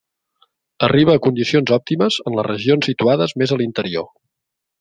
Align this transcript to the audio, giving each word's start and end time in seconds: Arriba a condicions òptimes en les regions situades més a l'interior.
Arriba 0.87 1.13
a 1.19 1.21
condicions 1.25 1.75
òptimes 1.77 2.19
en 2.31 2.39
les 2.39 2.49
regions 2.49 2.91
situades 2.93 3.37
més 3.43 3.55
a 3.57 3.63
l'interior. 3.63 4.13